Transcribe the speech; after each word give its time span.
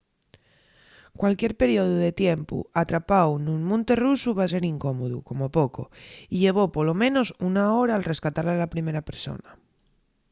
cualquier 1.19 1.53
periodu 1.61 1.93
de 2.05 2.11
tiempu 2.23 2.57
atrapáu 2.81 3.31
nun 3.45 3.61
monte 3.71 3.93
rusu 4.03 4.29
va 4.39 4.51
ser 4.53 4.63
incómodu 4.73 5.17
como 5.29 5.45
poco 5.57 5.83
y 6.33 6.35
llevó 6.43 6.63
polo 6.75 6.93
menos 7.03 7.27
una 7.49 7.63
hora’l 7.77 8.07
rescatar 8.11 8.45
a 8.49 8.55
la 8.61 8.71
primer 8.73 8.97
persona. 9.09 9.49